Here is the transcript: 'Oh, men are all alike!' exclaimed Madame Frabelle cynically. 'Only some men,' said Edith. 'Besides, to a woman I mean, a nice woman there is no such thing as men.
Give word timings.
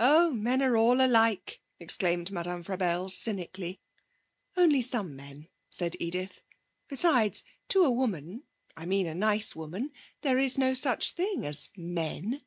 'Oh, 0.00 0.32
men 0.32 0.60
are 0.60 0.76
all 0.76 1.00
alike!' 1.00 1.60
exclaimed 1.78 2.32
Madame 2.32 2.64
Frabelle 2.64 3.08
cynically. 3.08 3.80
'Only 4.56 4.82
some 4.82 5.14
men,' 5.14 5.46
said 5.70 5.94
Edith. 6.00 6.42
'Besides, 6.88 7.44
to 7.68 7.84
a 7.84 7.90
woman 7.92 8.42
I 8.76 8.86
mean, 8.86 9.06
a 9.06 9.14
nice 9.14 9.54
woman 9.54 9.92
there 10.22 10.40
is 10.40 10.58
no 10.58 10.74
such 10.74 11.12
thing 11.12 11.46
as 11.46 11.68
men. 11.76 12.42